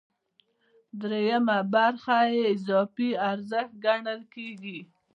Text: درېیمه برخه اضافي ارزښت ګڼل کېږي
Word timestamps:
درېیمه 1.01 1.57
برخه 1.73 2.17
اضافي 2.53 3.09
ارزښت 3.31 3.71
ګڼل 3.85 4.21
کېږي 4.33 4.79